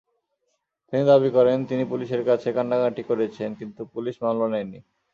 তিনি 0.87 1.03
দাবি 1.05 1.29
করেন, 1.37 1.57
তিনি 1.65 1.83
পুলিশের 1.91 2.21
কাছে 2.25 2.47
কান্নাকাটি 2.51 3.03
করেছেন, 3.09 3.49
কিন্তু 3.59 3.81
পুলিশ 3.93 4.15
মামলা 4.23 4.47
নেয়নি। 4.53 4.79